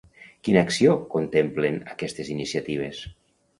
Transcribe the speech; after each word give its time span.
Quina 0.47 0.63
acció 0.67 0.95
contemplen 1.17 1.79
aquestes 1.97 2.35
iniciatives? 2.39 3.07